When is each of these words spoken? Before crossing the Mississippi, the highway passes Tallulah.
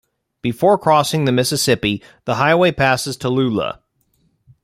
Before 0.41 0.79
crossing 0.79 1.25
the 1.25 1.31
Mississippi, 1.31 2.01
the 2.25 2.33
highway 2.33 2.71
passes 2.71 3.15
Tallulah. 3.17 3.81